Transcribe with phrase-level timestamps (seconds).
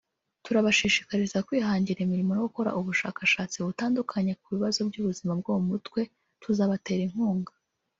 [0.45, 6.01] Turabashishikariza kwihangira imirimo no gukora ubushakashatsi butandukanye ku bibazo by’ubuzima bwo mu mutwe
[6.41, 7.51] tuzabatera inkunga